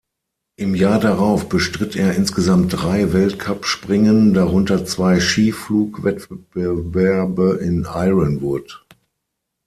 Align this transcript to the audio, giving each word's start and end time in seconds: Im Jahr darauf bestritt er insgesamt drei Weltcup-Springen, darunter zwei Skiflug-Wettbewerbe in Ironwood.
Im 0.55 0.73
Jahr 0.73 0.99
darauf 0.99 1.47
bestritt 1.47 1.95
er 1.95 2.15
insgesamt 2.15 2.73
drei 2.73 3.13
Weltcup-Springen, 3.13 4.33
darunter 4.33 4.83
zwei 4.83 5.19
Skiflug-Wettbewerbe 5.19 7.59
in 7.61 7.83
Ironwood. 7.87 8.83